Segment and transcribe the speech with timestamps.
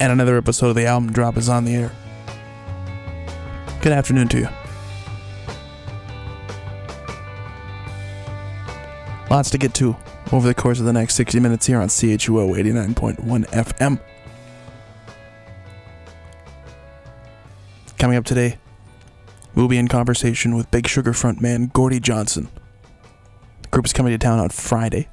[0.00, 1.92] And another episode of the album drop is on the air.
[3.80, 4.48] Good afternoon to you.
[9.30, 9.96] Lots to get to
[10.32, 14.00] over the course of the next 60 minutes here on CHUO 89.1 FM.
[17.98, 18.58] Coming up today,
[19.54, 22.48] we'll be in conversation with Big Sugar frontman Gordie Johnson.
[23.62, 25.08] The group is coming to town on Friday,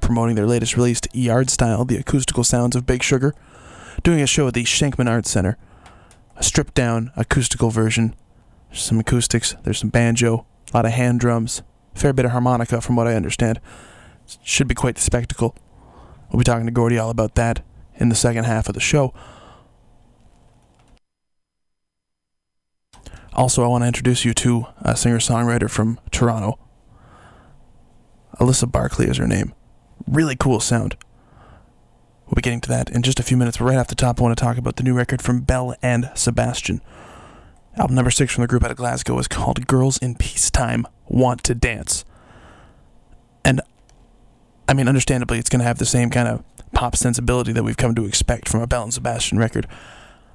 [0.00, 3.34] promoting their latest release, Yard Style, the acoustical sounds of Big Sugar,
[4.02, 5.56] doing a show at the Shenkman Arts Center.
[6.36, 8.14] A stripped down acoustical version.
[8.70, 11.62] There's some acoustics, there's some banjo, a lot of hand drums,
[11.94, 13.60] fair bit of harmonica from what I understand.
[14.42, 15.56] Should be quite the spectacle.
[16.30, 17.64] We'll be talking to Gordie all about that
[17.96, 19.14] in the second half of the show.
[23.32, 26.58] Also, I want to introduce you to a singer songwriter from Toronto.
[28.38, 29.54] Alyssa Barkley is her name.
[30.06, 30.96] Really cool sound.
[32.28, 34.20] We'll be getting to that in just a few minutes, but right off the top,
[34.20, 36.82] I want to talk about the new record from Belle and Sebastian.
[37.78, 41.42] Album number six from the group out of Glasgow is called Girls in Peacetime Want
[41.44, 42.04] to Dance.
[43.46, 43.62] And,
[44.68, 47.78] I mean, understandably, it's going to have the same kind of pop sensibility that we've
[47.78, 49.66] come to expect from a Belle and Sebastian record.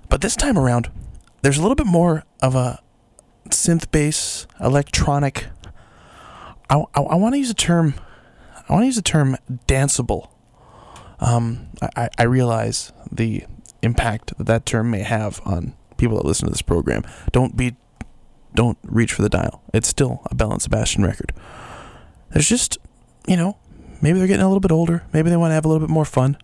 [0.09, 0.89] But this time around,
[1.43, 2.81] there's a little bit more of a
[3.49, 5.45] synth bass, electronic.
[6.71, 7.93] I, I, I want to use a term.
[8.67, 10.29] I want to use the term danceable.
[11.23, 13.45] Um, I, I realize the
[13.81, 17.03] impact that that term may have on people that listen to this program.
[17.31, 17.75] Don't be,
[18.53, 19.63] don't reach for the dial.
[19.73, 21.31] It's still a Belle and Sebastian record.
[22.31, 22.77] There's just,
[23.25, 23.57] you know,
[24.01, 25.05] maybe they're getting a little bit older.
[25.13, 26.37] Maybe they want to have a little bit more fun.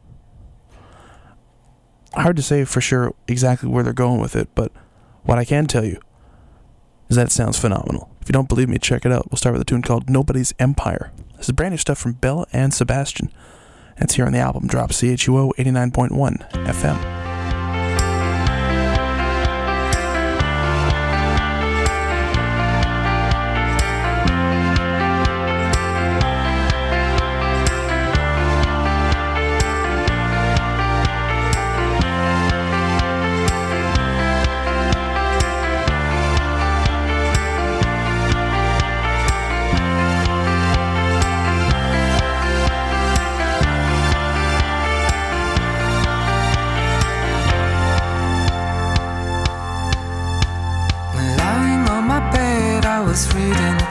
[2.14, 4.72] Hard to say for sure exactly where they're going with it, but
[5.24, 6.00] what I can tell you
[7.10, 8.16] is that it sounds phenomenal.
[8.22, 9.30] If you don't believe me, check it out.
[9.30, 11.12] We'll start with a tune called Nobody's Empire.
[11.36, 13.32] This is brand new stuff from Belle and Sebastian.
[14.00, 17.29] It's here on the album drop CHUO 89.1 FM.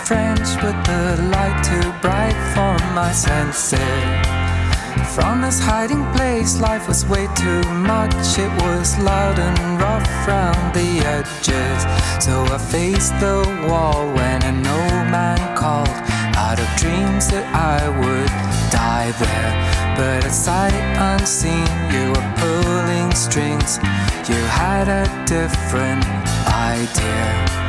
[0.09, 3.79] French with the light too bright for my senses.
[5.15, 8.39] From this hiding place, life was way too much.
[8.39, 11.81] It was loud and rough round the edges.
[12.25, 15.99] So I faced the wall when an old man called
[16.41, 18.33] out of dreams that I would
[18.73, 19.53] die there.
[19.95, 23.77] But at sight unseen, you were pulling strings.
[24.27, 26.07] You had a different
[26.49, 27.68] idea.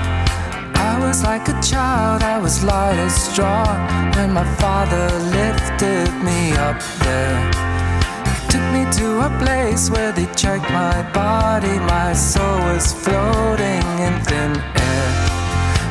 [0.99, 3.63] I was like a child, I was light as straw
[4.15, 7.39] when my father lifted me up there.
[8.27, 13.85] He took me to a place where they checked my body, my soul was floating
[14.03, 15.09] in thin air.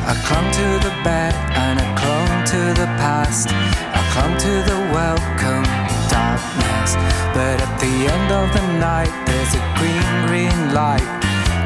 [0.05, 3.49] I clung to the bed and I clung to the past.
[3.49, 5.65] I clung to the welcome
[6.13, 6.93] darkness.
[7.33, 11.09] But at the end of the night, there's a green, green light.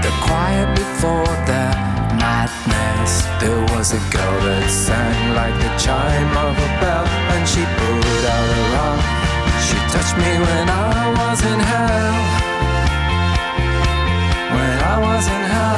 [0.02, 3.26] The quiet before the madness.
[3.42, 8.24] There was a girl that sang like the chime of a bell, and she put
[8.36, 9.02] out her arm.
[9.66, 12.16] She touched me when I was in hell.
[14.56, 15.74] When I was in hell.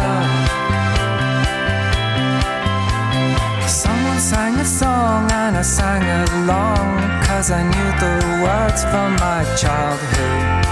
[3.68, 6.86] Someone sang a song and I sang along
[7.26, 10.65] Cause I knew the words from my childhood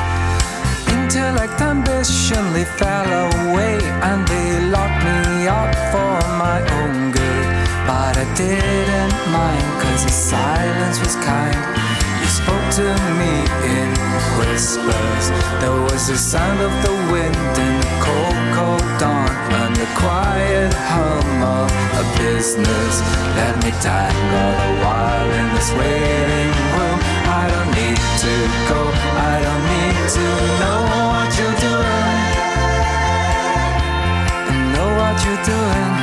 [1.33, 7.47] Intellect they fell away And they locked me up for my own good.
[7.89, 11.57] But I didn't mind cause the silence was kind.
[12.21, 12.85] You spoke to
[13.18, 13.33] me
[13.65, 13.89] in
[14.38, 15.25] whispers.
[15.57, 20.71] There was the sound of the wind in the cold, cold dawn And the quiet
[20.71, 22.94] hum of a business.
[23.33, 28.33] Let me tangle a while in this waiting room I don't need to
[28.69, 28.79] go,
[29.31, 30.25] I don't need to
[30.61, 30.79] know
[31.11, 32.19] what you're doing.
[34.73, 36.02] Know what you're doing.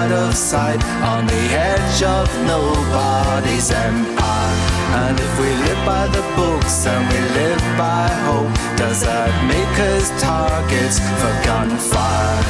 [0.00, 0.82] Out of sight,
[1.12, 4.56] on the edge of nobody's empire.
[5.00, 9.76] And if we live by the books and we live by hope, does that make
[9.92, 12.40] us targets for gunfire?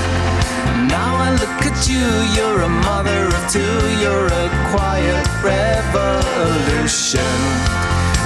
[0.95, 2.07] Now I look at you,
[2.37, 7.31] you're a mother of two, you're a quiet revolution.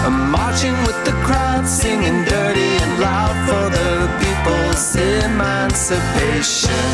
[0.05, 6.85] I'm marching with the crowd, singing dirty and loud for the people's emancipation.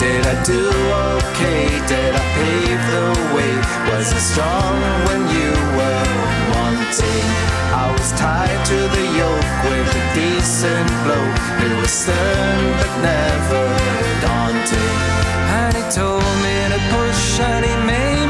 [0.00, 0.72] Did I do
[1.20, 1.68] okay?
[1.84, 3.06] Did I pave the
[3.36, 3.52] way?
[3.92, 6.08] Was I strong when you were
[6.56, 7.28] wanting?
[7.68, 11.26] I was tied to the yoke with a decent blow.
[11.68, 13.64] It was stern but never
[14.24, 15.00] daunting.
[15.60, 18.23] And he told me to push and he made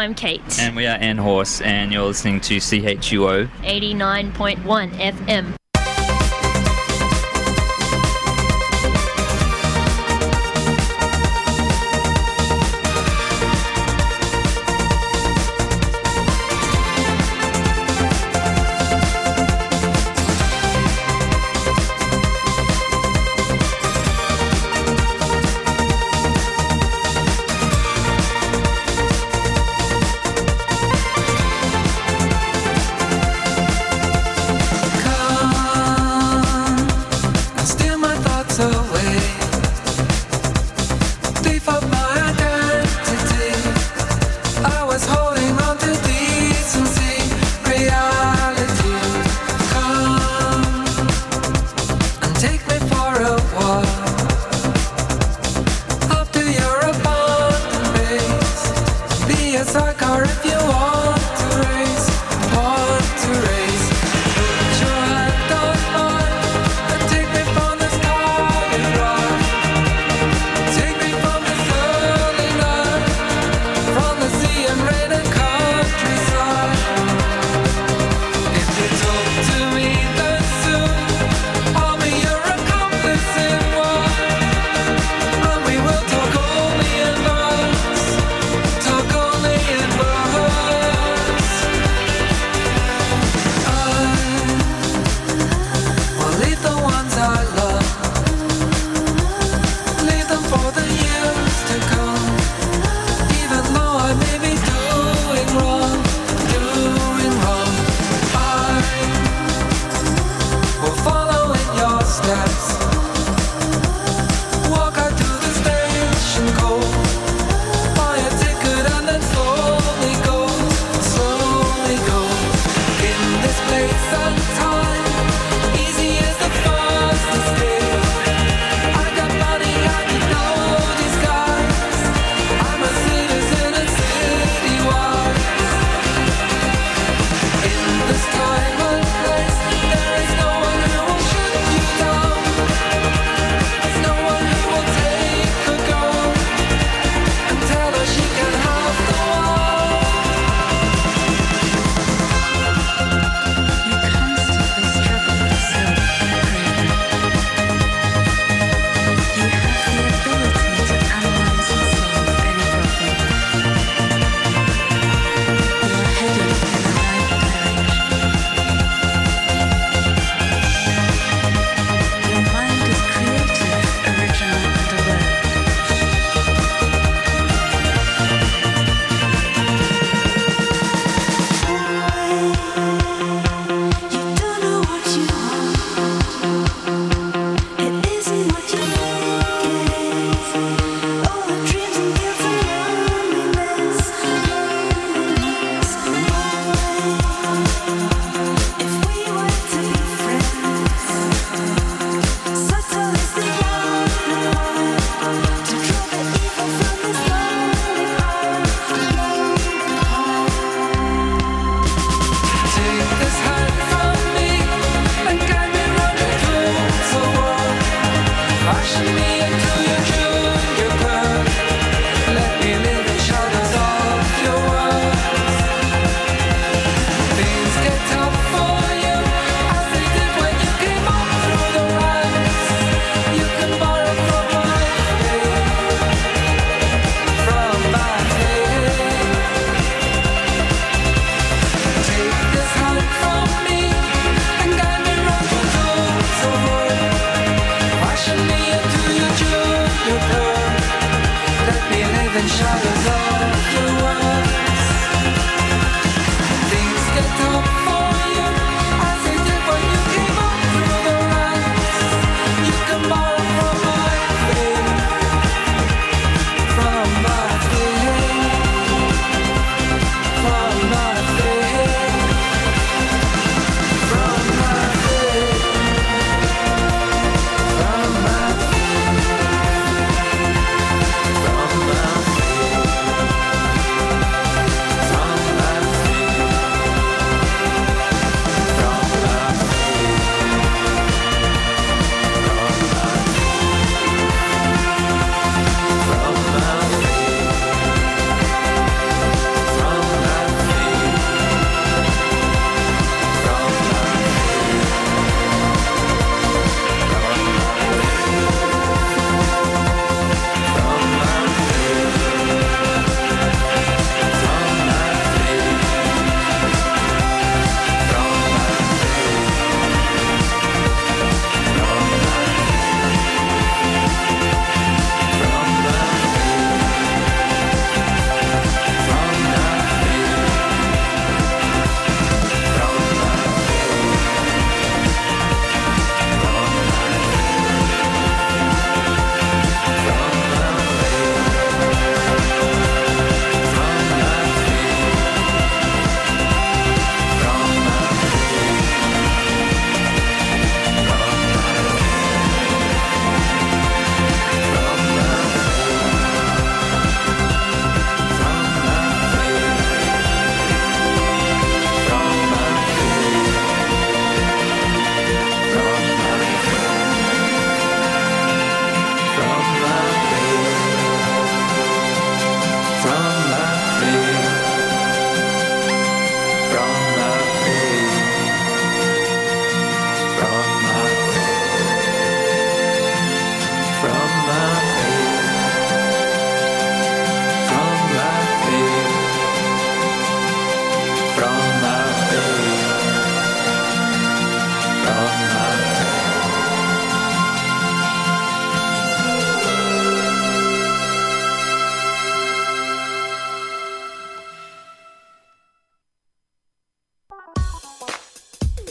[0.00, 0.40] I'm Kate.
[0.58, 3.48] and we are N Horse, and you're listening to CHUO.
[3.62, 5.59] 89.1 FM.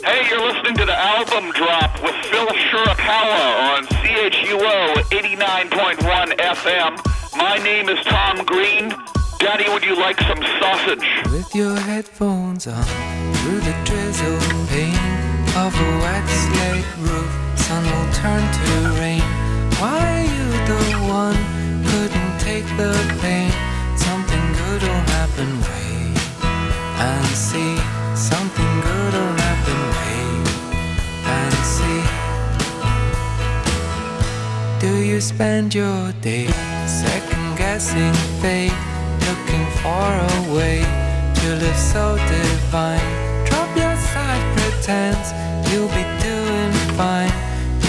[0.09, 7.37] Hey, you're listening to the album drop with Phil Shirakawa on CHUO 89.1 FM.
[7.37, 8.89] My name is Tom Green.
[9.37, 11.05] Daddy, would you like some sausage?
[11.31, 12.83] With your headphones on,
[13.35, 14.39] through the drizzle
[14.73, 14.97] pain
[15.53, 19.21] of a wet slate roof, sun will turn to rain.
[19.77, 21.37] Why you the one?
[21.85, 23.51] Couldn't take the pain.
[23.95, 25.49] Something good will happen.
[25.61, 26.17] Wait
[26.97, 27.98] and see.
[35.19, 36.47] You spend your day
[36.87, 38.71] second guessing fate,
[39.27, 40.79] looking for a way
[41.39, 43.09] to live so divine?
[43.45, 45.27] Drop your side pretense,
[45.69, 47.33] you'll be doing fine.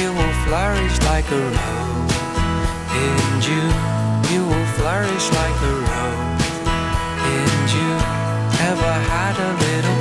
[0.00, 2.16] You will flourish like a rose
[3.04, 3.78] in June.
[4.32, 6.46] You will flourish like a rose
[7.38, 8.06] in June.
[8.70, 9.99] Ever had a little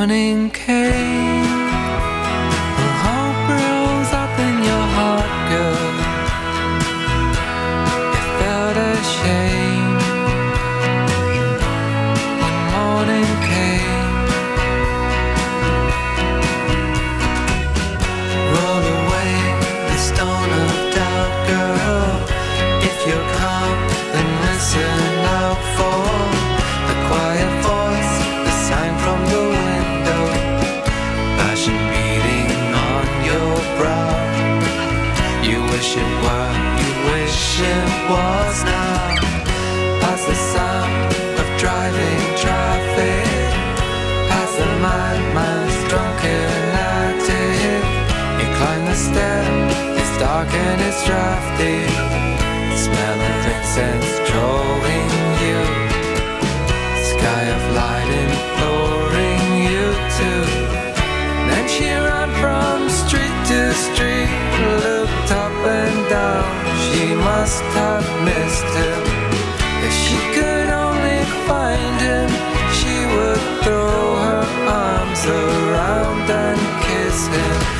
[0.00, 1.29] Morning came,
[50.68, 51.78] and it's drafty.
[52.84, 55.10] Smell of incense drawing
[55.44, 55.60] you.
[57.12, 59.86] Sky of light imploring you
[60.18, 60.32] to.
[61.48, 64.30] Then she ran from street to street,
[64.84, 66.48] looked up and down.
[66.86, 69.02] She must have missed him.
[69.86, 72.30] If she could only find him,
[72.78, 77.79] she would throw her arms around and kiss him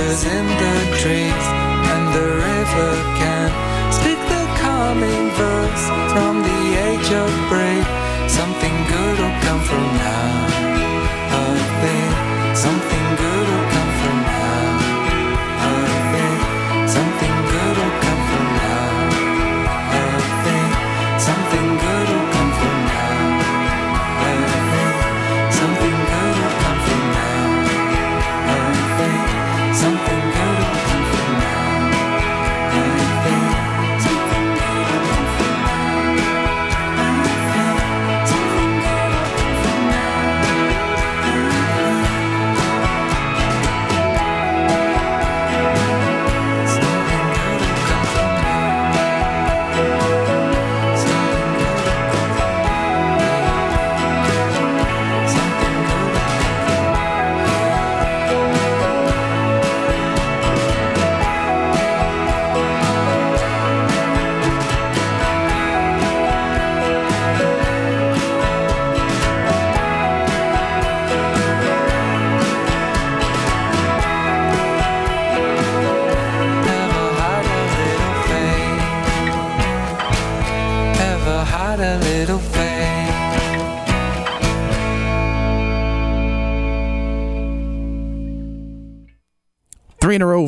[0.00, 1.46] whispers in the trees,
[1.92, 7.86] and the river can speak the calming verse from the age of brave.
[8.30, 10.39] Something good will come from now.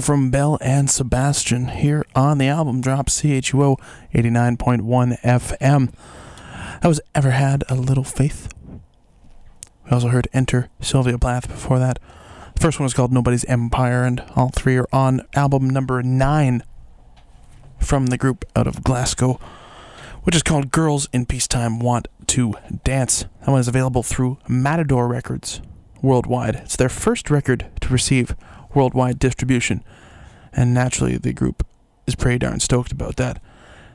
[0.03, 3.79] From Belle and Sebastian here on the album drop CHUO
[4.12, 5.93] 89.1 FM.
[6.81, 8.49] That was Ever Had a Little Faith.
[9.85, 12.01] We also heard Enter Sylvia Plath before that.
[12.57, 16.65] The first one was called Nobody's Empire, and all three are on album number nine
[17.79, 19.38] from the group out of Glasgow,
[20.25, 23.27] which is called Girls in Peacetime Want to Dance.
[23.43, 25.62] That one is available through Matador Records
[26.03, 26.57] worldwide.
[26.57, 28.35] It's their first record to receive
[28.75, 29.83] worldwide distribution,
[30.53, 31.67] and naturally, the group
[32.07, 33.41] is pretty darn stoked about that.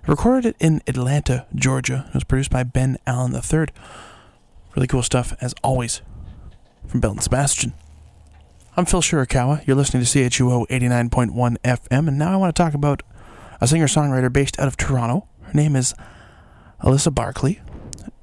[0.07, 2.05] Recorded it in Atlanta, Georgia.
[2.09, 3.67] It was produced by Ben Allen III.
[4.75, 6.01] Really cool stuff, as always,
[6.87, 7.73] from Belle and Sebastian.
[8.77, 9.65] I'm Phil Shirakawa.
[9.65, 13.03] You're listening to CHUO 89.1 FM, and now I want to talk about
[13.59, 15.27] a singer songwriter based out of Toronto.
[15.41, 15.95] Her name is
[16.83, 17.59] Alyssa Barkley,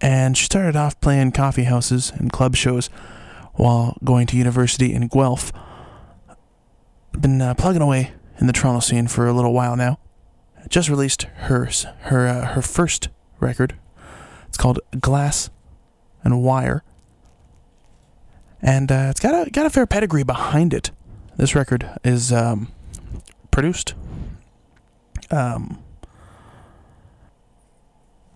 [0.00, 2.86] and she started off playing coffee houses and club shows
[3.54, 5.52] while going to university in Guelph.
[7.20, 9.98] Been uh, plugging away in the Toronto scene for a little while now.
[10.68, 11.68] Just released her
[12.00, 13.08] her uh, her first
[13.40, 13.74] record.
[14.48, 15.50] It's called Glass
[16.22, 16.82] and Wire,
[18.60, 20.90] and uh, it's got a got a fair pedigree behind it.
[21.36, 22.72] This record is um,
[23.50, 23.94] produced.
[25.30, 25.82] Um,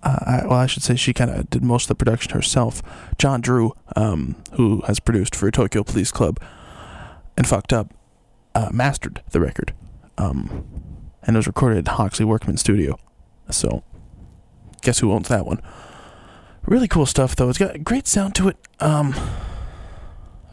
[0.03, 2.83] uh, I, well, I should say she kind of did most of the production herself.
[3.19, 6.41] Jon Drew, um, who has produced for Tokyo Police Club
[7.37, 7.93] and Fucked Up,
[8.59, 9.73] uh, mastered the record.
[10.17, 10.67] Um,
[11.23, 12.99] and it was recorded at Hawksley Workman Studio.
[13.51, 13.85] So,
[14.83, 15.63] guess who owns that one?
[16.67, 17.49] Really cool stuff, though.
[17.49, 18.57] It's got a great sound to it.
[18.81, 19.15] Um,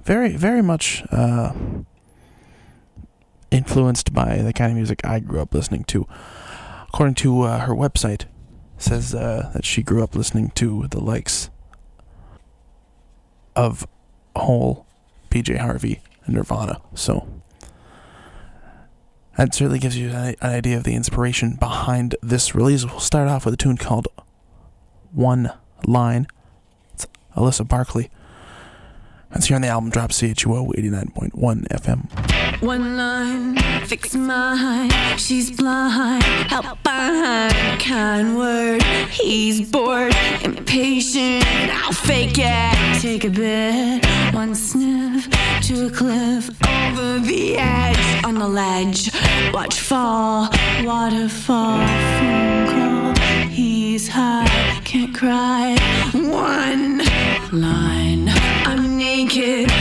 [0.03, 1.53] very, very much uh,
[3.49, 6.07] influenced by the kind of music I grew up listening to.
[6.87, 8.25] According to uh, her website,
[8.77, 11.49] says uh, that she grew up listening to the likes
[13.55, 13.87] of
[14.35, 14.85] Hole,
[15.31, 16.81] PJ Harvey, and Nirvana.
[16.93, 17.27] So
[19.37, 22.85] that certainly gives you an idea of the inspiration behind this release.
[22.85, 24.07] We'll start off with a tune called
[25.11, 25.51] One
[25.85, 26.27] Line.
[26.93, 28.09] It's Alyssa Barkley.
[29.35, 32.61] That's here on the album drop CHUO 89.1 FM.
[32.61, 34.89] One line, fix mine.
[35.17, 37.53] She's blind, help behind.
[37.81, 41.43] Kind word, he's bored, impatient.
[41.43, 43.01] I'll fake it.
[43.01, 45.29] Take a bit, one sniff
[45.63, 49.11] to a cliff over the edge on the ledge.
[49.53, 50.47] Watch fall,
[50.85, 51.85] waterfall,
[52.19, 53.15] phone call.
[53.49, 55.75] He's high, can't cry.
[56.13, 56.99] One
[57.51, 57.94] line,
[59.37, 59.74] I'm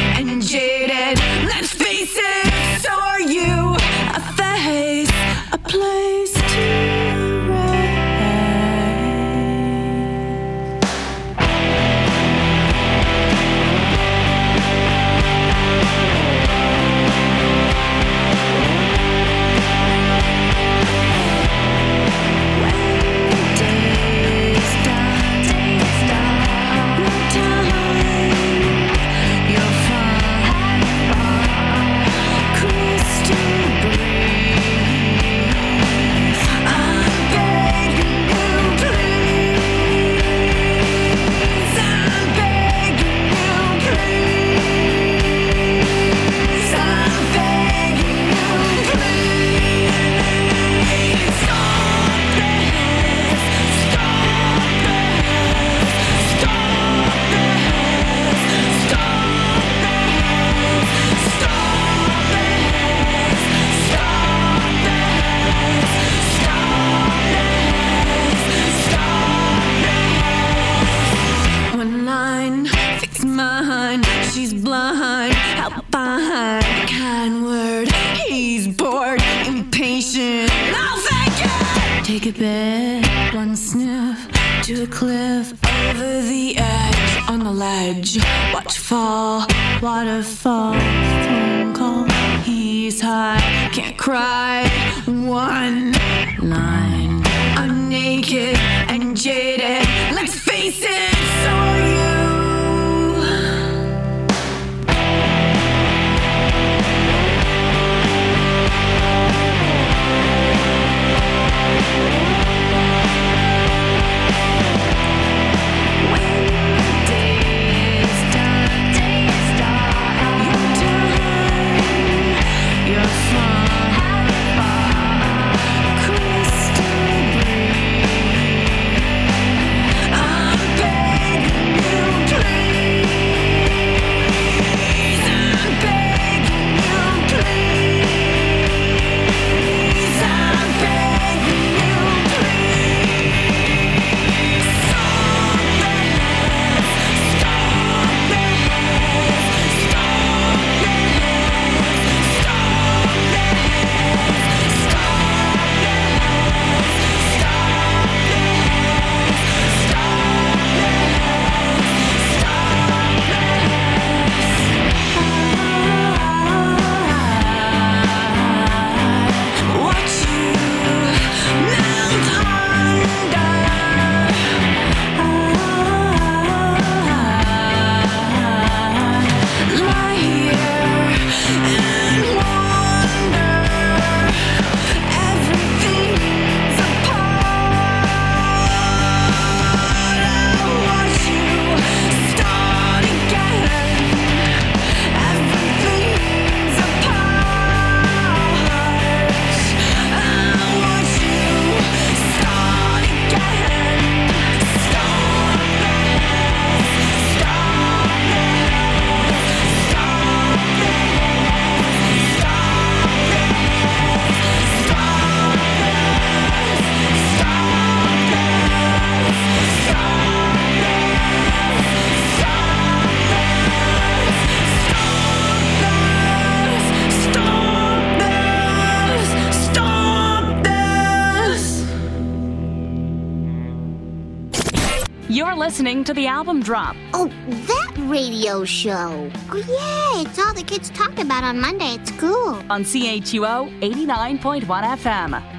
[236.02, 236.96] to the album drop.
[237.12, 239.30] Oh, that radio show.
[239.50, 242.60] Oh, yeah, it's all the kids talk about on Monday at school.
[242.70, 245.53] On CHUO 89.1 FM.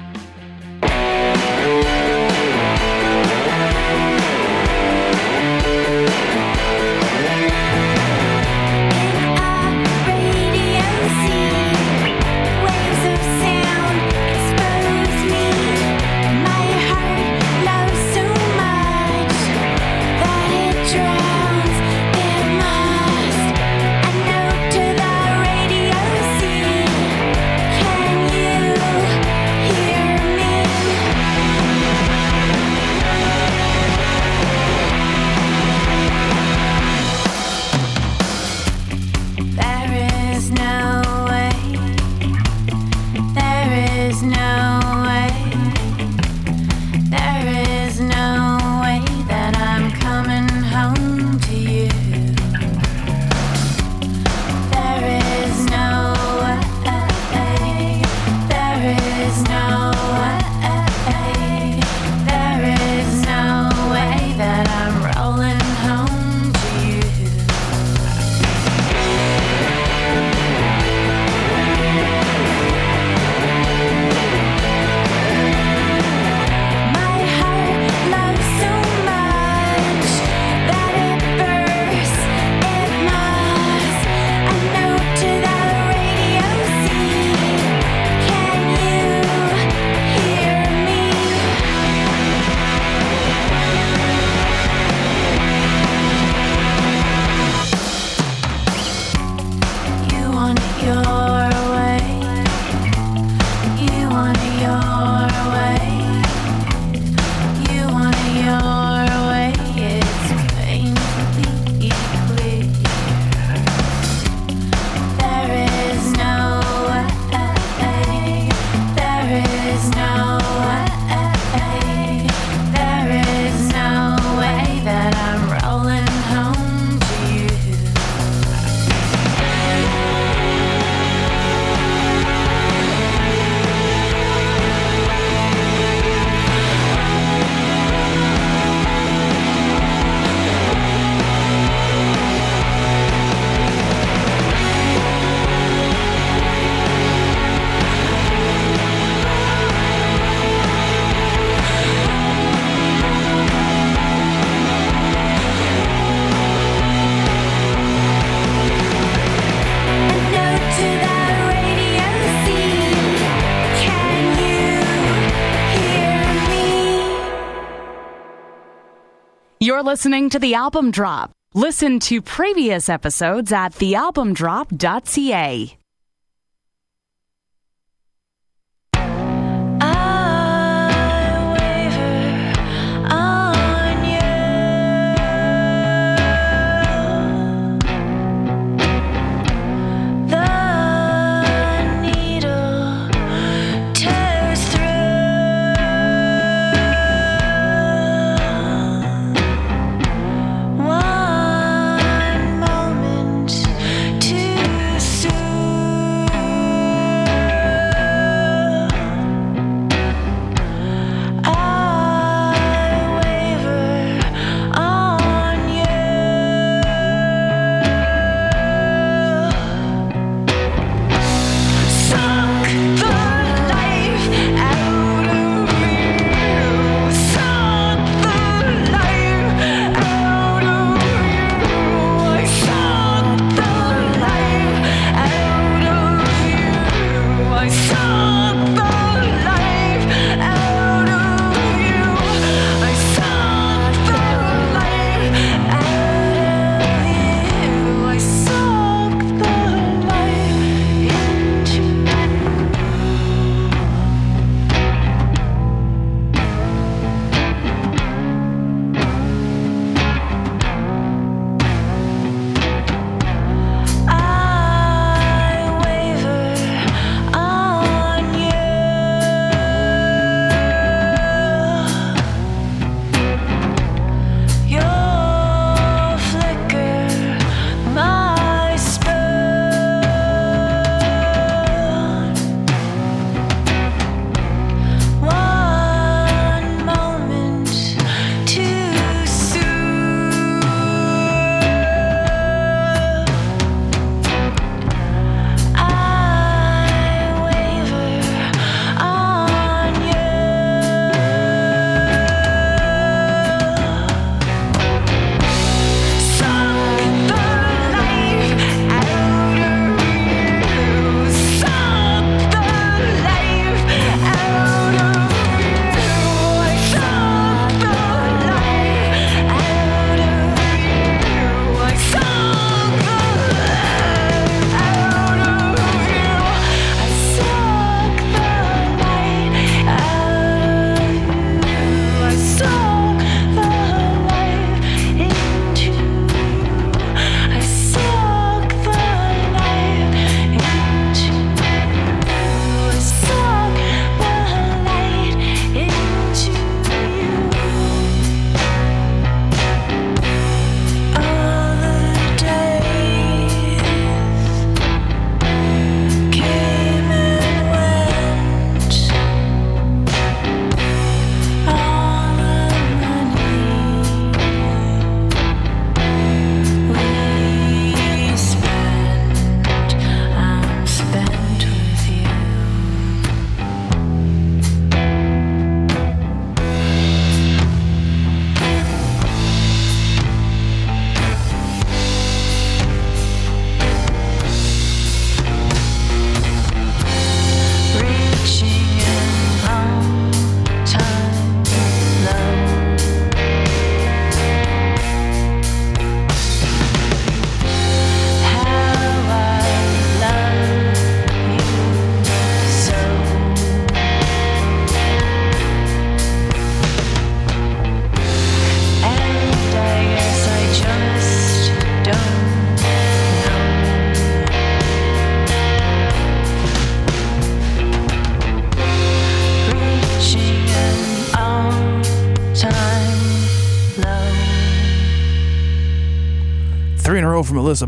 [169.86, 171.30] Listening to The Album Drop.
[171.54, 175.78] Listen to previous episodes at thealbumdrop.ca.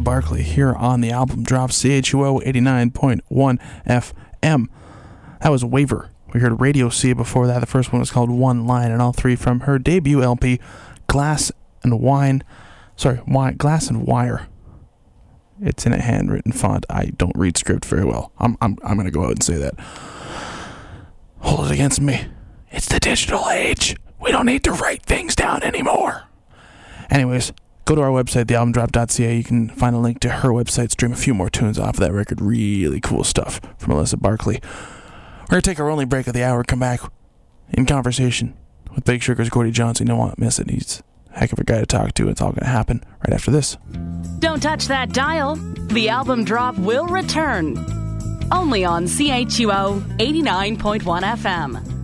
[0.09, 4.69] Barkley here on the album drop CHUO 89.1 FM.
[5.43, 6.09] That was Waver.
[6.33, 7.59] We heard Radio C before that.
[7.59, 10.61] The first one was called One Line, and all three from her debut LP,
[11.09, 12.43] Glass and Wine.
[12.97, 14.47] Sorry, wine, Glass and Wire.
[15.61, 16.87] It's in a handwritten font.
[16.89, 18.33] I don't read script very well.
[18.39, 19.75] I'm, I'm, I'm going to go out and say that.
[21.41, 22.29] Hold it against me.
[22.71, 23.95] It's the digital age.
[24.19, 26.23] We don't need to write things down anymore.
[27.11, 27.53] Anyways,
[27.89, 29.35] go to our website, thealbumdrop.ca.
[29.35, 32.01] You can find a link to her website, stream a few more tunes off of
[32.01, 32.41] that record.
[32.43, 34.61] Really cool stuff from Melissa Barkley.
[34.63, 37.01] We're going to take our only break of the hour, come back
[37.71, 38.55] in conversation
[38.95, 40.07] with Big Sugar's Gordie Johnson.
[40.07, 40.69] You don't want to miss it.
[40.69, 41.03] He's
[41.35, 42.29] a heck of a guy to talk to.
[42.29, 43.79] It's all going to happen right after this.
[44.39, 45.57] Don't touch that dial.
[45.57, 47.79] The album drop will return.
[48.53, 51.98] Only on CHUO 89.1 FM.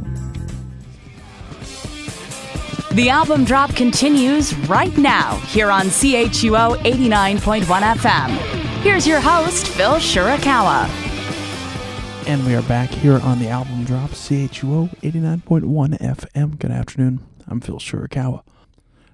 [2.94, 8.28] The album drop continues right now here on CHUO 89.1 FM.
[8.82, 10.88] Here's your host, Phil Shirakawa.
[12.28, 16.56] And we are back here on the album drop, CHUO 89.1 FM.
[16.60, 17.26] Good afternoon.
[17.48, 18.44] I'm Phil Shirakawa.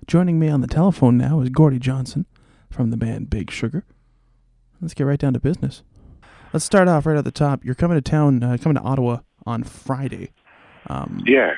[0.06, 2.26] Joining me on the telephone now is Gordie Johnson
[2.68, 3.86] from the band Big Sugar.
[4.82, 5.84] Let's get right down to business.
[6.52, 7.64] Let's start off right at the top.
[7.64, 10.32] You're coming to town, uh, coming to Ottawa on Friday.
[10.88, 11.54] Um, yeah.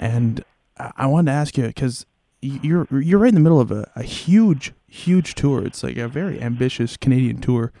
[0.00, 0.44] And
[0.76, 2.06] I wanted to ask you because
[2.40, 5.64] you're you're right in the middle of a, a huge huge tour.
[5.64, 7.72] It's like a very ambitious Canadian tour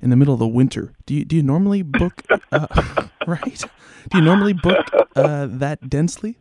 [0.00, 0.92] in the middle of the winter.
[1.06, 2.22] Do you do you normally book
[2.52, 3.64] uh, right?
[4.10, 6.38] Do you normally book uh, that densely?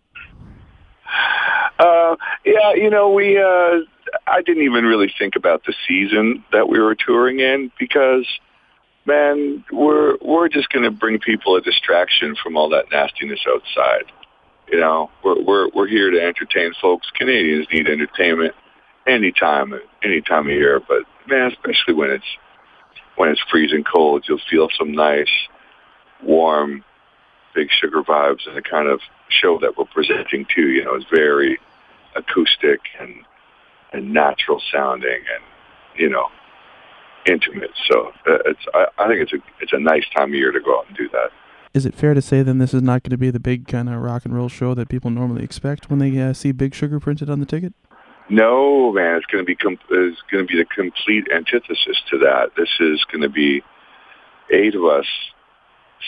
[1.79, 2.15] Uh,
[2.45, 3.79] yeah, you know, we, uh,
[4.27, 8.27] I didn't even really think about the season that we were touring in because,
[9.05, 14.11] man, we're, we're just going to bring people a distraction from all that nastiness outside.
[14.71, 17.07] You know, we're, we're, we're here to entertain folks.
[17.15, 18.55] Canadians need entertainment
[19.05, 22.25] anytime, any time of year, but man, especially when it's,
[23.15, 25.29] when it's freezing cold, you'll feel some nice,
[26.23, 26.83] warm,
[27.53, 28.99] big sugar vibes and the kind of
[29.29, 31.59] show that we're presenting to, you know, is very
[32.15, 33.25] acoustic and
[33.91, 35.43] and natural sounding and
[35.95, 36.27] you know
[37.25, 37.71] intimate.
[37.89, 40.59] So uh, it's I, I think it's a it's a nice time of year to
[40.59, 41.29] go out and do that.
[41.73, 43.89] Is it fair to say then this is not going to be the big kind
[43.89, 46.99] of rock and roll show that people normally expect when they uh, see Big Sugar
[46.99, 47.73] printed on the ticket?
[48.29, 52.19] No, man, it's going to be com- it's going to be the complete antithesis to
[52.19, 52.51] that.
[52.55, 53.63] This is going to be
[54.51, 55.07] eight of us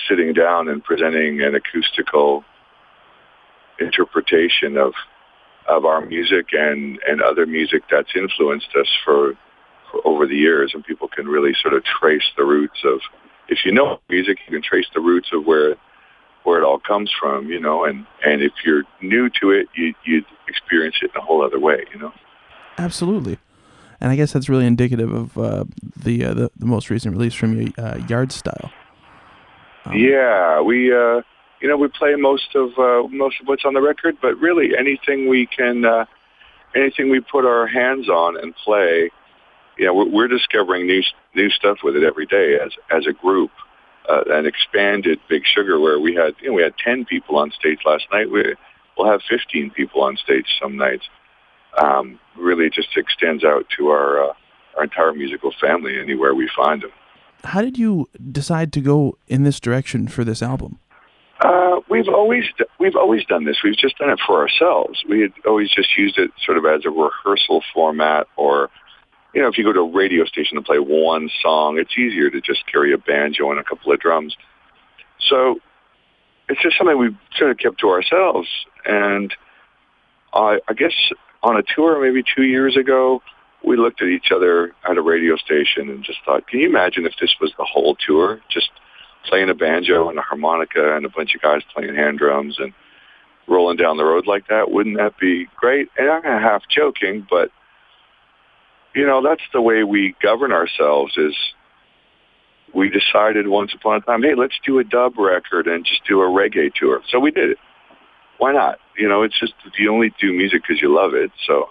[0.07, 2.43] sitting down and presenting an acoustical
[3.79, 4.93] interpretation of
[5.67, 9.33] of our music and and other music that's influenced us for,
[9.91, 12.99] for over the years and people can really sort of trace the roots of
[13.49, 15.75] if you know music you can trace the roots of where
[16.43, 19.93] where it all comes from you know and and if you're new to it you
[20.05, 22.13] you'd experience it in a whole other way you know
[22.77, 23.37] Absolutely.
[24.01, 25.65] And I guess that's really indicative of uh,
[25.95, 28.71] the, uh, the the most recent release from you, uh, Yard Style.
[29.93, 31.21] Yeah, we uh,
[31.61, 34.77] you know we play most of uh, most of what's on the record, but really
[34.77, 36.05] anything we can, uh,
[36.75, 39.11] anything we put our hands on and play,
[39.77, 41.01] you know, we're, we're discovering new
[41.35, 43.51] new stuff with it every day as as a group.
[44.07, 47.51] Uh, an expanded Big Sugar where we had you know we had ten people on
[47.51, 48.29] stage last night.
[48.29, 48.55] We
[48.97, 51.05] we'll have fifteen people on stage some nights.
[51.81, 54.33] Um, really, just extends out to our uh,
[54.77, 56.91] our entire musical family anywhere we find them.
[57.43, 60.79] How did you decide to go in this direction for this album?
[61.39, 62.45] Uh, we've always
[62.79, 63.57] we've always done this.
[63.63, 65.03] We've just done it for ourselves.
[65.09, 68.69] We had always just used it sort of as a rehearsal format, or
[69.35, 72.29] you know, if you go to a radio station and play one song, it's easier
[72.29, 74.35] to just carry a banjo and a couple of drums.
[75.19, 75.59] So
[76.47, 78.47] it's just something we've sort of kept to ourselves.
[78.85, 79.33] And
[80.33, 80.93] I, I guess
[81.43, 83.21] on a tour maybe two years ago,
[83.61, 87.05] we looked at each other at a radio station and just thought, can you imagine
[87.05, 88.39] if this was the whole tour?
[88.49, 88.69] Just
[89.27, 92.71] playing a banjo and a harmonica and a bunch of guys playing hand drums and
[93.49, 94.71] rolling down the road like that.
[94.71, 95.89] Wouldn't that be great?
[95.97, 97.49] And I'm half joking, but
[98.95, 101.35] you know, that's the way we govern ourselves is
[102.73, 106.21] we decided once upon a time, hey, let's do a dub record and just do
[106.21, 107.01] a reggae tour.
[107.09, 107.57] So we did it.
[108.37, 108.79] Why not?
[108.97, 111.31] You know, it's just you only do music because you love it.
[111.45, 111.69] So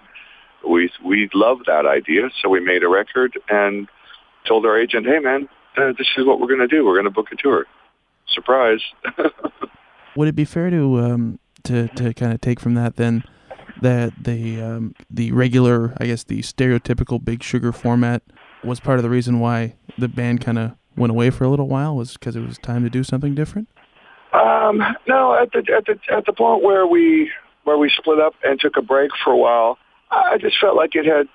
[0.69, 2.31] we we loved that idea.
[2.41, 3.89] So we made a record and
[4.47, 6.85] told our agent, hey, man, uh, this is what we're going to do.
[6.85, 7.67] We're going to book a tour.
[8.29, 8.81] Surprise.
[10.17, 13.25] Would it be fair to um, to to kind of take from that then
[13.85, 18.23] that the um, the regular, I guess, the stereotypical Big Sugar format
[18.65, 21.69] was part of the reason why the band kind of went away for a little
[21.69, 23.69] while was because it was time to do something different?
[24.33, 27.31] Um, no, at the at the at the point where we
[27.65, 29.79] where we split up and took a break for a while,
[30.11, 31.29] I just felt like it had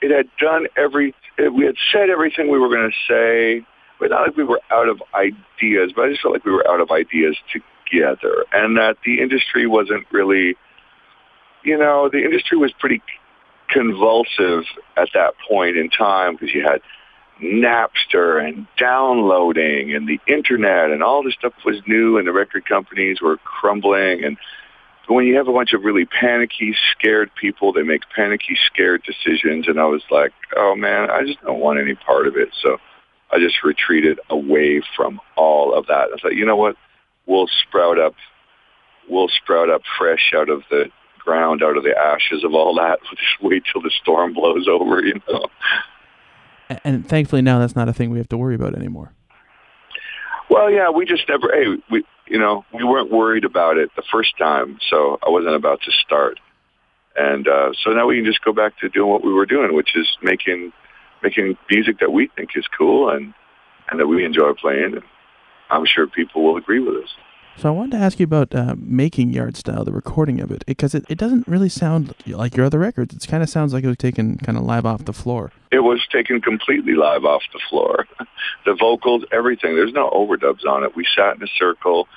[0.00, 3.66] it had done every it, we had said everything we were going to say,
[3.98, 5.92] but not like we were out of ideas.
[5.94, 9.66] But I just felt like we were out of ideas together, and that the industry
[9.66, 10.56] wasn't really,
[11.62, 13.02] you know, the industry was pretty
[13.68, 14.64] convulsive
[14.96, 16.80] at that point in time because you had
[17.42, 22.66] Napster and downloading and the internet and all this stuff was new and the record
[22.66, 24.36] companies were crumbling and
[25.06, 29.66] when you have a bunch of really panicky, scared people, they make panicky, scared decisions
[29.66, 32.50] and I was like, oh man, I just don't want any part of it.
[32.62, 32.78] So
[33.32, 36.10] I just retreated away from all of that.
[36.14, 36.76] I thought, you know what?
[37.26, 38.14] We'll sprout up,
[39.08, 40.90] we'll sprout up fresh out of the
[41.30, 42.98] ground out of the ashes of all that.
[43.10, 45.46] We'll just wait till the storm blows over, you know.
[46.84, 49.12] And thankfully now that's not a thing we have to worry about anymore.
[50.48, 51.52] Well, yeah, we just never.
[51.52, 55.54] Hey, we you know we weren't worried about it the first time, so I wasn't
[55.54, 56.40] about to start,
[57.16, 59.74] and uh, so now we can just go back to doing what we were doing,
[59.74, 60.72] which is making
[61.22, 63.32] making music that we think is cool and
[63.88, 64.94] and that we enjoy playing.
[64.94, 65.02] And
[65.70, 67.10] I'm sure people will agree with us.
[67.60, 70.64] So I wanted to ask you about uh, making Yard Style, the recording of it,
[70.64, 73.14] because it, it doesn't really sound like your other records.
[73.14, 75.52] It kind of sounds like it was taken kind of live off the floor.
[75.70, 78.06] It was taken completely live off the floor.
[78.64, 79.74] the vocals, everything.
[79.74, 80.96] There's no overdubs on it.
[80.96, 82.08] We sat in a circle.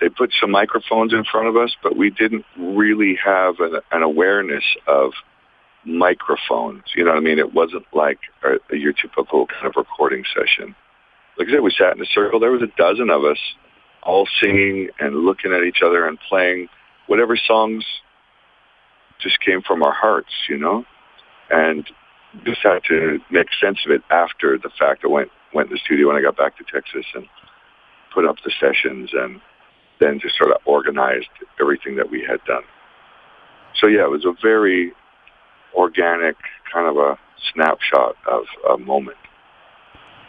[0.00, 4.02] They put some microphones in front of us, but we didn't really have an, an
[4.02, 5.12] awareness of
[5.84, 6.82] microphones.
[6.96, 7.38] You know what I mean?
[7.38, 10.74] It wasn't like a, your typical kind of recording session.
[11.38, 12.40] Like I said, we sat in a circle.
[12.40, 13.38] There was a dozen of us
[14.02, 16.68] all singing and looking at each other and playing
[17.06, 17.84] whatever songs
[19.20, 20.84] just came from our hearts, you know?
[21.50, 21.88] And
[22.44, 25.02] just had to make sense of it after the fact.
[25.04, 27.26] I went went in the studio when I got back to Texas and
[28.14, 29.40] put up the sessions and
[29.98, 31.28] then just sort of organized
[31.60, 32.62] everything that we had done.
[33.80, 34.92] So yeah, it was a very
[35.74, 36.36] organic
[36.72, 37.18] kind of a
[37.52, 39.16] snapshot of a moment.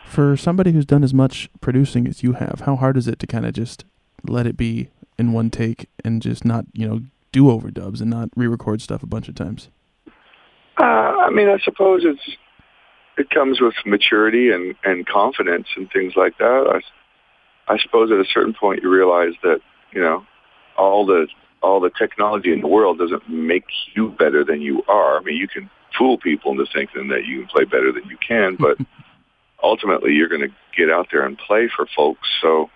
[0.10, 3.28] For somebody who's done as much producing as you have, how hard is it to
[3.28, 3.86] kind of just
[4.28, 4.89] let it be
[5.20, 7.01] in one take and just not, you know,
[7.32, 9.70] do overdubs and not re-record stuff a bunch of times?
[10.82, 12.38] Uh, I mean, I suppose it's
[13.20, 16.82] it comes with maturity and and confidence and things like that.
[17.68, 19.60] I, I suppose at a certain point you realize that
[19.93, 20.26] you know
[20.76, 21.28] all the
[21.62, 25.20] all the technology in the world doesn't make you better than you are.
[25.20, 28.18] I mean, you can fool people into thinking that you can play better than you
[28.28, 28.76] can, but
[29.64, 32.28] ultimately you're going to get out there and play for folks.
[32.41, 32.70] So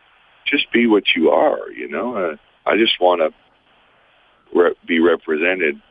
[0.46, 1.70] just be what you are.
[1.72, 5.82] You know, uh, I just want to re- be represented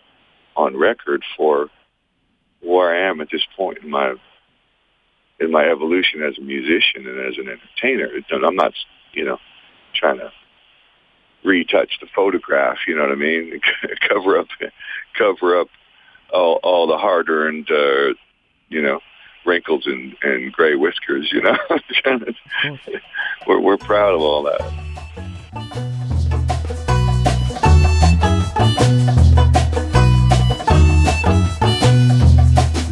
[0.56, 1.68] on record for
[2.62, 4.14] where I am at this point in my
[5.40, 8.08] in my evolution as a musician and as an entertainer.
[8.46, 8.72] I'm not,
[9.12, 9.38] you know,
[9.94, 10.30] trying to
[11.44, 12.78] retouch the photograph.
[12.86, 13.60] You know what I mean?
[14.08, 14.46] cover up,
[15.18, 15.68] cover up
[16.32, 18.14] all, all the hard-earned, uh,
[18.68, 19.00] you know,
[19.44, 21.30] wrinkles and, and gray whiskers.
[21.32, 21.56] You know,
[23.46, 24.60] we're we're proud of all that.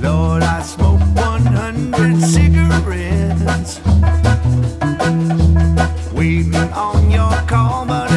[0.01, 3.81] Lord, I smoke 100 cigarettes.
[6.13, 8.10] Waiting on your call, but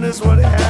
[0.00, 0.63] This is what he had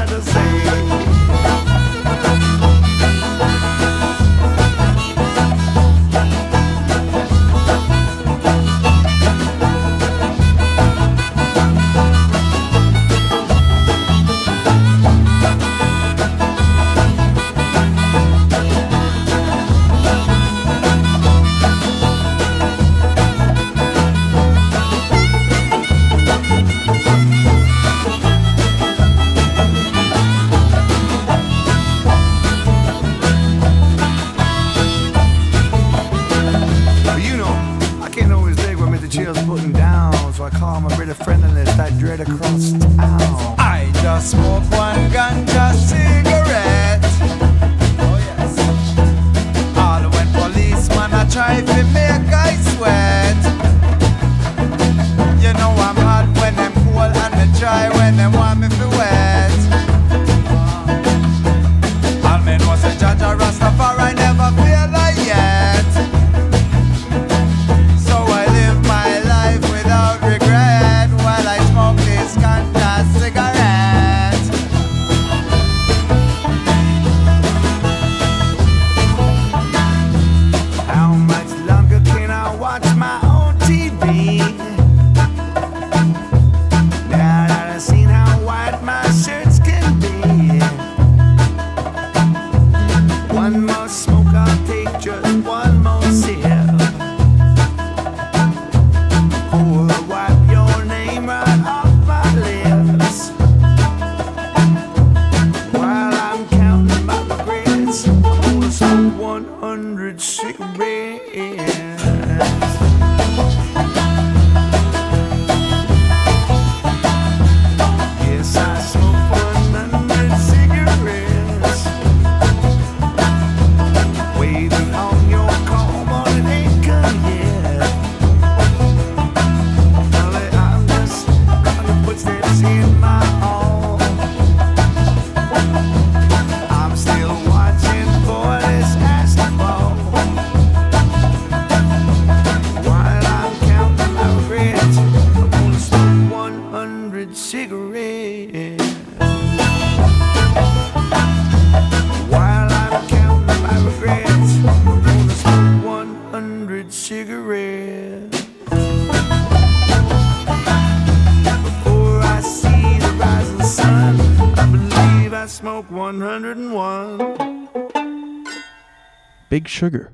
[169.64, 170.12] Big Sugar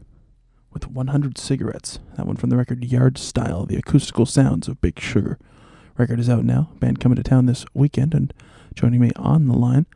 [0.73, 1.99] with 100 cigarettes.
[2.17, 5.41] That one from the record Yard Style, the acoustical sounds of Big Sugar.
[5.99, 6.71] Record is out now.
[6.79, 8.33] Band coming to town this weekend, and
[8.75, 9.87] joining me on the line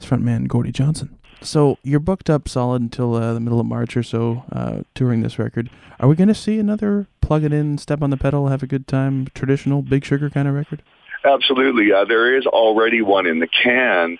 [0.00, 1.18] is frontman Gordie Johnson.
[1.42, 5.20] So you're booked up solid until uh, the middle of March or so, uh, touring
[5.20, 5.68] this record.
[6.00, 8.66] Are we going to see another plug it in, step on the pedal, have a
[8.66, 10.82] good time, traditional Big Sugar kind of record?
[11.26, 11.92] Absolutely.
[11.92, 14.16] Uh, there is already one in the can.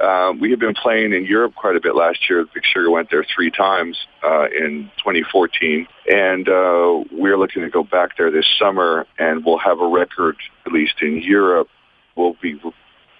[0.00, 2.44] Uh, we have been playing in Europe quite a bit last year.
[2.54, 7.82] Big Sugar went there three times uh, in 2014, and uh, we're looking to go
[7.82, 10.36] back there this summer, and we'll have a record
[10.66, 11.68] released in Europe.
[12.16, 12.60] We'll be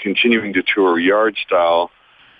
[0.01, 1.91] continuing to tour Yard Style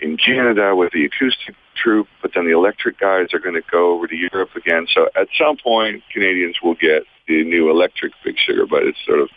[0.01, 3.95] in Canada with the acoustic troupe, but then the electric guys are going to go
[3.95, 4.87] over to Europe again.
[4.93, 9.21] So at some point, Canadians will get the new electric Big Sugar, but it's sort
[9.21, 9.29] of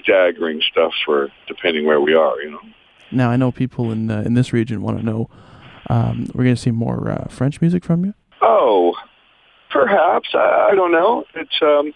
[0.00, 2.60] staggering stuff for depending where we are, you know.
[3.10, 5.28] Now I know people in uh, in this region want to know.
[5.90, 8.14] Um, we're going to see more uh, French music from you.
[8.40, 8.94] Oh,
[9.70, 11.24] perhaps I, I don't know.
[11.34, 11.92] It's um,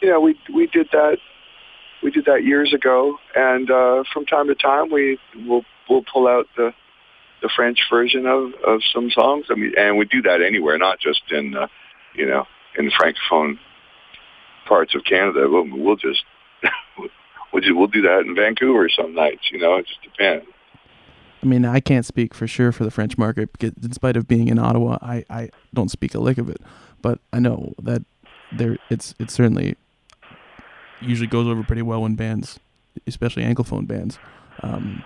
[0.00, 1.18] you know we we did that
[2.02, 6.26] we did that years ago, and uh, from time to time we will we'll pull
[6.26, 6.72] out the
[7.42, 9.46] the French version of of some songs.
[9.50, 11.68] I mean, and we do that anywhere, not just in uh,
[12.14, 13.58] you know in francophone
[14.66, 15.46] parts of Canada.
[15.48, 16.24] We'll, we'll just
[17.52, 19.50] we'll just, we'll do that in Vancouver some nights.
[19.50, 20.46] You know, it just depends.
[21.42, 24.28] I mean, I can't speak for sure for the French market because, in spite of
[24.28, 26.60] being in Ottawa, I, I don't speak a lick of it.
[27.00, 28.02] But I know that
[28.52, 29.76] there it's it certainly
[31.00, 32.60] usually goes over pretty well when bands,
[33.08, 34.20] especially anglophone bands,
[34.62, 35.04] um,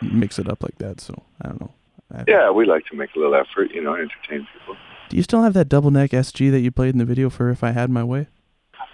[0.00, 1.00] mix it up like that.
[1.00, 1.72] So I don't know.
[2.14, 4.76] I, Yeah, we like to make a little effort, you know, entertain people.
[5.10, 7.50] Do you still have that double neck SG that you played in the video for
[7.50, 8.28] "If I Had My Way"?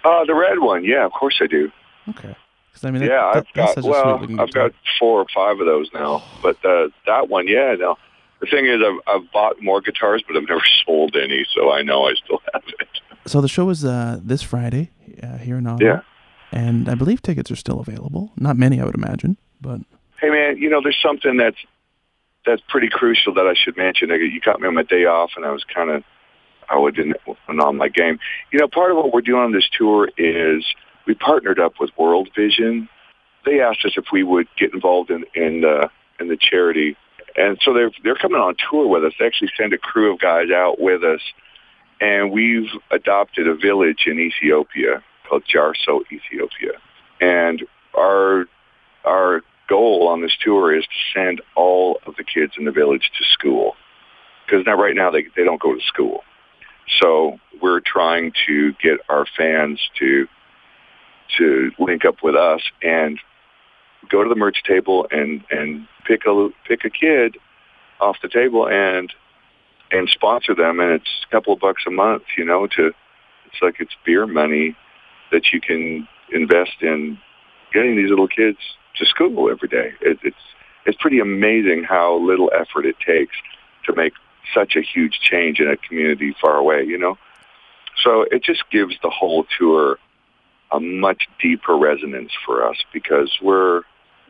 [0.03, 1.71] Uh, the red one, yeah, of course I do.
[2.09, 2.35] Okay.
[2.81, 5.65] 'Cause, I mean, that- yeah, that- I've got well, I've got four or five of
[5.65, 6.23] those now.
[6.41, 7.97] But uh, that one, yeah, no.
[8.39, 11.81] The thing is, I've I've bought more guitars, but I've never sold any, so I
[11.81, 12.87] know I still have it.
[13.25, 15.89] So the show is uh, this Friday uh, here in Ottawa.
[15.95, 15.99] Yeah.
[16.51, 18.31] And I believe tickets are still available.
[18.37, 19.81] Not many, I would imagine, but
[20.19, 21.57] Hey, man, you know, there's something that's
[22.45, 24.09] that's pretty crucial that I should mention.
[24.09, 26.03] You got me on my day off, and I was kind of
[26.69, 27.17] I wasn't
[27.47, 28.19] on my game.
[28.51, 30.63] You know, part of what we're doing on this tour is
[31.07, 32.89] we partnered up with World Vision.
[33.45, 35.89] They asked us if we would get involved in in the
[36.19, 36.97] in the charity,
[37.35, 39.13] and so they're they're coming on tour with us.
[39.19, 41.21] They actually send a crew of guys out with us,
[42.01, 46.73] and we've adopted a village in Ethiopia called Jarso, Ethiopia,
[47.21, 47.63] and
[47.97, 48.45] our
[49.05, 53.11] our goal on this tour is to send all of the kids in the village
[53.17, 53.75] to school
[54.45, 56.23] because now right now they they don't go to school.
[56.99, 60.27] So we're trying to get our fans to
[61.37, 63.19] to link up with us and
[64.09, 67.37] go to the merch table and and pick a pick a kid
[67.99, 69.13] off the table and
[69.91, 72.93] and sponsor them and it's a couple of bucks a month, you know, to
[73.45, 74.75] it's like it's beer money
[75.31, 77.17] that you can invest in
[77.73, 78.57] getting these little kids
[78.95, 79.93] to school every day.
[80.01, 80.37] It, it's
[80.85, 83.35] it's pretty amazing how little effort it takes
[83.85, 84.13] to make
[84.53, 87.17] such a huge change in a community far away, you know.
[88.03, 89.97] So it just gives the whole tour
[90.71, 93.81] a much deeper resonance for us because we're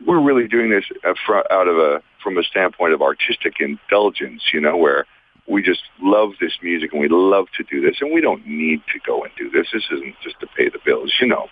[0.06, 4.76] we're really doing this out of a from a standpoint of artistic indulgence, you know,
[4.76, 5.06] where
[5.48, 8.80] we just love this music and we love to do this and we don't need
[8.92, 9.66] to go and do this.
[9.72, 11.48] This isn't just to pay the bills, you know.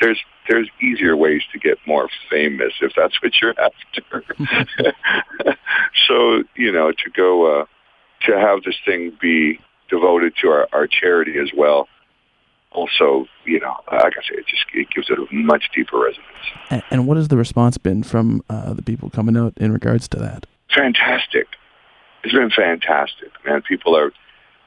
[0.00, 0.18] There's
[0.48, 4.24] there's easier ways to get more famous if that's what you're after.
[6.08, 7.64] so, you know, to go uh
[8.22, 9.58] to have this thing be
[9.88, 11.88] devoted to our, our charity as well.
[12.72, 16.28] Also, you know, like I say, it just it gives it a much deeper resonance.
[16.70, 20.06] and, and what has the response been from uh, the people coming out in regards
[20.08, 20.46] to that?
[20.74, 21.48] fantastic.
[22.22, 23.62] It's been fantastic, man.
[23.62, 24.12] People are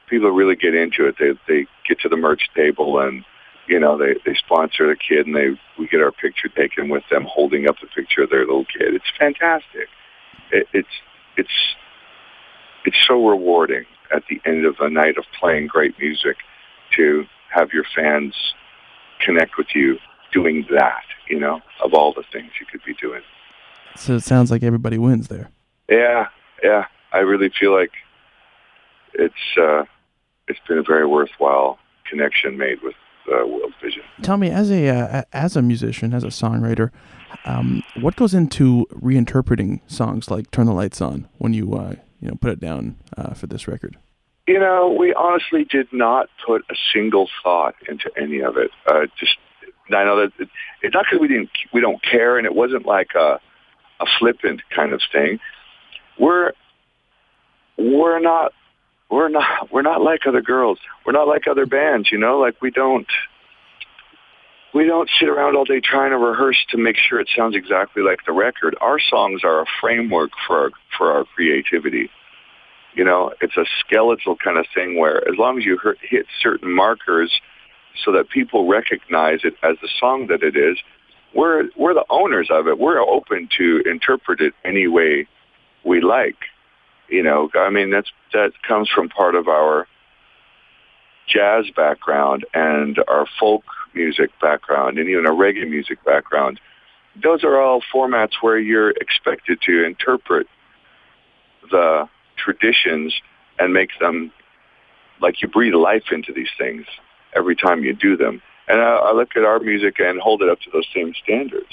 [0.08, 1.16] people really get into it.
[1.18, 3.24] They they get to the merch table and
[3.68, 7.04] you know they they sponsor the kid and they we get our picture taken with
[7.10, 8.94] them holding up the picture of their little kid.
[8.94, 9.88] It's fantastic.
[10.50, 10.88] It, it's
[11.36, 11.74] it's
[12.84, 13.84] it's so rewarding
[14.14, 16.36] at the end of a night of playing great music
[16.96, 17.24] to
[17.54, 18.34] have your fans
[19.24, 19.98] connect with you
[20.32, 21.04] doing that.
[21.28, 23.22] You know, of all the things you could be doing.
[23.96, 25.50] So it sounds like everybody wins there.
[25.88, 26.26] Yeah,
[26.62, 26.86] yeah.
[27.12, 27.92] I really feel like
[29.14, 29.84] it's uh,
[30.48, 31.78] it's been a very worthwhile
[32.08, 32.94] connection made with
[33.28, 34.02] uh, World Vision.
[34.22, 36.90] Tell me, as a uh, as a musician, as a songwriter,
[37.44, 42.28] um, what goes into reinterpreting songs like "Turn the Lights On" when you uh, you
[42.28, 43.96] know put it down uh, for this record?
[44.46, 48.70] You know, we honestly did not put a single thought into any of it.
[48.86, 49.36] Uh, just
[49.88, 50.48] I know that it,
[50.82, 53.40] it's not because we didn't we don't care, and it wasn't like a
[54.00, 55.40] a flippant kind of thing.
[56.18, 56.52] We're
[57.78, 58.52] we're not
[59.10, 60.78] we're not we're not like other girls.
[61.06, 62.38] We're not like other bands, you know.
[62.38, 63.06] Like we don't
[64.74, 68.02] we don't sit around all day trying to rehearse to make sure it sounds exactly
[68.02, 68.76] like the record.
[68.80, 72.10] Our songs are a framework for our, for our creativity.
[72.94, 76.72] You know, it's a skeletal kind of thing where as long as you hit certain
[76.72, 77.40] markers
[78.04, 80.78] so that people recognize it as the song that it is,
[81.34, 82.78] we're we're the owners of it.
[82.78, 85.26] We're open to interpret it any way
[85.84, 86.36] we like.
[87.08, 89.86] You know, I mean that's that comes from part of our
[91.26, 93.64] jazz background and our folk
[93.94, 96.60] music background and even a reggae music background.
[97.20, 100.46] Those are all formats where you're expected to interpret
[101.70, 103.14] the traditions
[103.58, 104.32] and make them
[105.20, 106.86] like you breathe life into these things
[107.34, 108.42] every time you do them.
[108.68, 111.68] And I, I look at our music and hold it up to those same standards.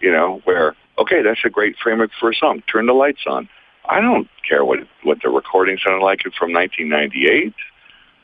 [0.00, 2.62] You know, where okay, that's a great framework for a song.
[2.70, 3.48] Turn the lights on.
[3.88, 7.54] I don't care what what the recording sounded like it from 1998.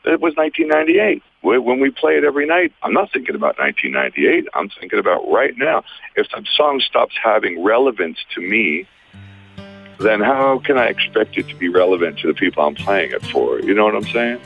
[0.05, 1.23] It was 1998.
[1.41, 4.47] When we play it every night, I'm not thinking about 1998.
[4.53, 5.83] I'm thinking about right now.
[6.15, 8.85] If the song stops having relevance to me,
[10.03, 13.25] then how can I expect it to be relevant to the people I'm playing it
[13.27, 13.59] for?
[13.59, 14.39] You know what I'm saying?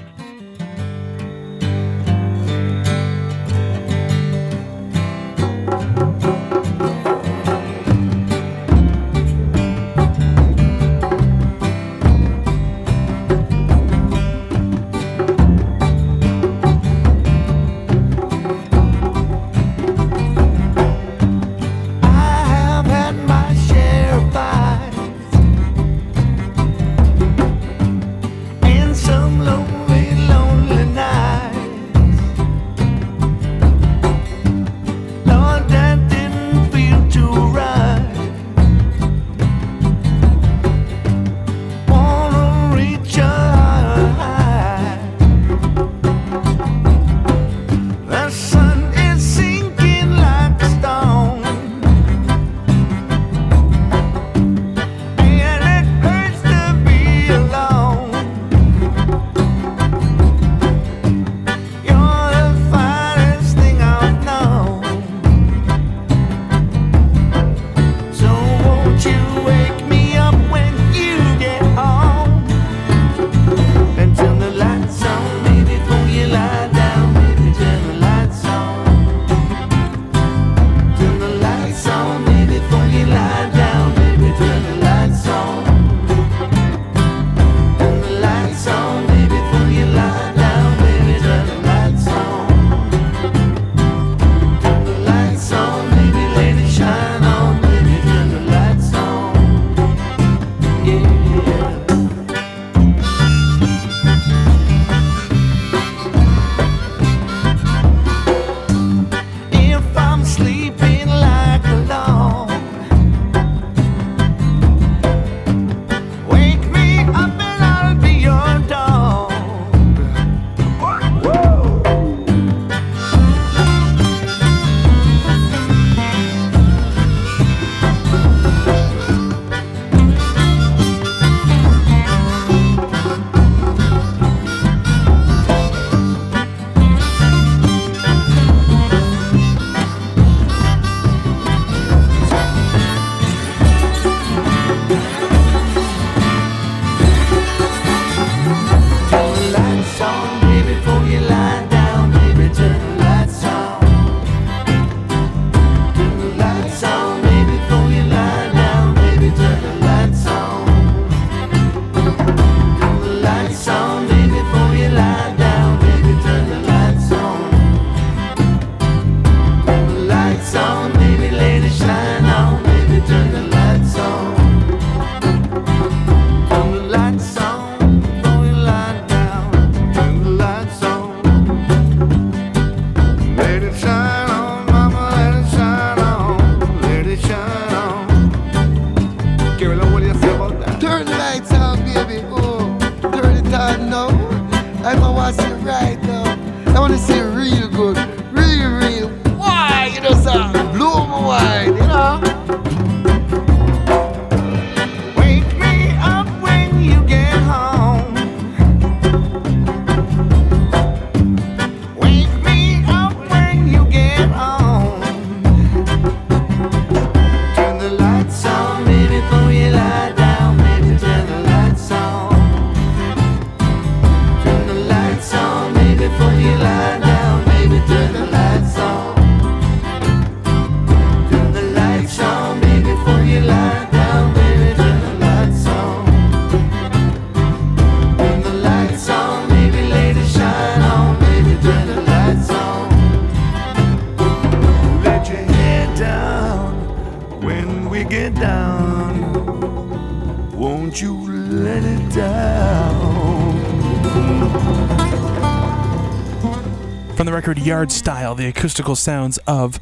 [257.67, 259.77] Yard Style, the acoustical sounds of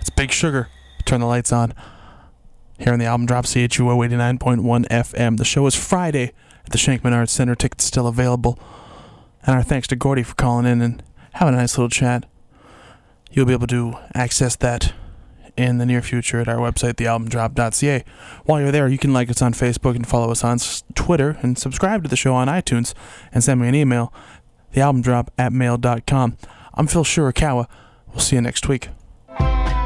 [0.00, 0.68] it's Big Sugar.
[1.04, 1.72] Turn the lights on.
[2.76, 5.36] Here on the album drop CHUO 89.1 FM.
[5.36, 6.32] The show is Friday
[6.64, 7.54] at the Shenkman Arts Center.
[7.54, 8.58] Tickets still available.
[9.44, 11.04] And our thanks to Gordie for calling in and
[11.34, 12.26] having a nice little chat.
[13.30, 14.92] You'll be able to access that
[15.56, 18.04] in the near future at our website, thealbumdrop.ca.
[18.44, 20.58] While you're there, you can like us on Facebook and follow us on
[20.96, 22.92] Twitter and subscribe to the show on iTunes
[23.30, 24.12] and send me an email,
[24.74, 26.36] thealbumdrop at mail.com.
[26.74, 27.66] I'm Phil Shirakawa.
[28.08, 28.88] We'll see you next week.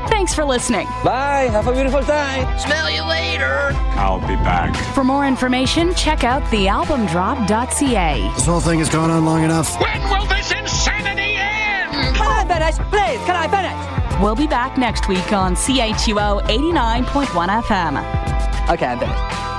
[0.08, 0.86] Thanks for listening.
[1.04, 1.48] Bye.
[1.50, 2.58] Have a beautiful time.
[2.58, 3.70] Smell you later.
[3.96, 4.74] I'll be back.
[4.94, 8.32] For more information, check out thealbumdrop.ca.
[8.34, 9.78] This whole thing has gone on long enough.
[9.80, 11.94] When will this insanity end?
[11.94, 12.14] Hmm.
[12.14, 12.76] Can I finish?
[12.90, 14.20] Please, can I finish?
[14.22, 18.70] We'll be back next week on CHUO 89.1 FM.
[18.70, 19.53] Okay, I'm finished.